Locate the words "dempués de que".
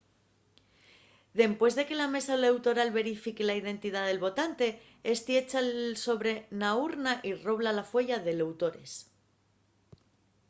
1.41-1.99